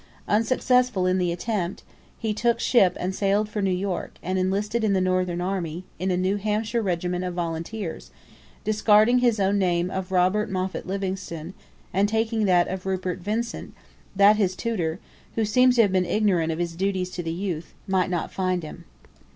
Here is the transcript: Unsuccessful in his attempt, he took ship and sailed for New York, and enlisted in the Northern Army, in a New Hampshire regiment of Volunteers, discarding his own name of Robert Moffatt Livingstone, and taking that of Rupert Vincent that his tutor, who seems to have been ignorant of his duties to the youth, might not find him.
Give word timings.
Unsuccessful 0.27 1.05
in 1.05 1.19
his 1.19 1.31
attempt, 1.35 1.83
he 2.17 2.33
took 2.33 2.59
ship 2.59 2.97
and 2.99 3.13
sailed 3.13 3.47
for 3.47 3.61
New 3.61 3.69
York, 3.69 4.15
and 4.23 4.39
enlisted 4.39 4.83
in 4.83 4.93
the 4.93 4.99
Northern 4.99 5.41
Army, 5.41 5.83
in 5.99 6.09
a 6.09 6.17
New 6.17 6.37
Hampshire 6.37 6.81
regiment 6.81 7.23
of 7.23 7.35
Volunteers, 7.35 8.09
discarding 8.63 9.19
his 9.19 9.39
own 9.39 9.59
name 9.59 9.91
of 9.91 10.11
Robert 10.11 10.49
Moffatt 10.49 10.87
Livingstone, 10.87 11.53
and 11.93 12.09
taking 12.09 12.45
that 12.45 12.67
of 12.67 12.87
Rupert 12.87 13.19
Vincent 13.19 13.75
that 14.15 14.37
his 14.37 14.55
tutor, 14.55 14.97
who 15.35 15.45
seems 15.45 15.75
to 15.75 15.83
have 15.83 15.91
been 15.91 16.05
ignorant 16.05 16.51
of 16.51 16.57
his 16.57 16.75
duties 16.75 17.11
to 17.11 17.21
the 17.21 17.31
youth, 17.31 17.75
might 17.87 18.09
not 18.09 18.33
find 18.33 18.63
him. 18.63 18.85